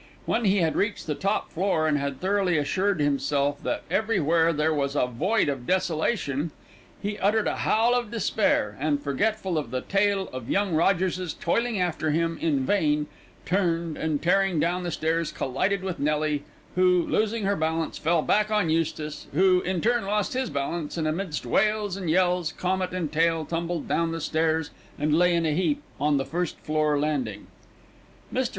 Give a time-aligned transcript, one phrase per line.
[0.25, 4.73] When he had reached the top floor and had thoroughly assured himself that everywhere there
[4.73, 6.49] was a void of desolation,
[6.99, 11.79] he uttered a howl of despair, and, forgetful of the tail of young Rogerses toiling
[11.79, 13.05] after him in vain,
[13.45, 18.49] turned, and tearing down the stairs collided with Nelly, who, losing her balance, fell back
[18.49, 23.11] on Eustace, who in turn lost his balance, and amidst wails and yells comet and
[23.13, 27.45] tail tumbled down the stairs and lay in a heap on the first floor landing.
[28.33, 28.49] Mr.